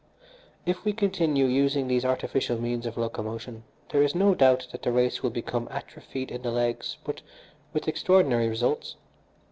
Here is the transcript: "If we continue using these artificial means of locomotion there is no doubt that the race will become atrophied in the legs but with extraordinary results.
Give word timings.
"If 0.65 0.83
we 0.83 0.93
continue 0.93 1.45
using 1.45 1.87
these 1.87 2.03
artificial 2.03 2.59
means 2.59 2.87
of 2.87 2.97
locomotion 2.97 3.65
there 3.91 4.01
is 4.01 4.15
no 4.15 4.33
doubt 4.33 4.65
that 4.71 4.81
the 4.81 4.91
race 4.91 5.21
will 5.21 5.29
become 5.29 5.67
atrophied 5.69 6.31
in 6.31 6.41
the 6.41 6.49
legs 6.49 6.97
but 7.03 7.21
with 7.71 7.87
extraordinary 7.87 8.49
results. 8.49 8.95